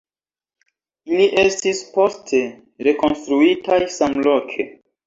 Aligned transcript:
Ili 1.11 1.27
estis 1.43 1.83
poste 1.99 2.41
rekonstruitaj 2.89 3.83
samloke. 4.01 4.73